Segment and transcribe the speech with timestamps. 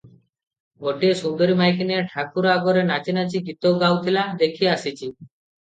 [0.85, 5.15] ଗୋଟିଏ ସୁନ୍ଦରୀ ମାଇକିନିଆ ଠାକୁର ଆଗରେ ନାଚି ନାଚି ଗୀତ ଗାଉଥିଲା, ଦେଖି ଆସିଛି।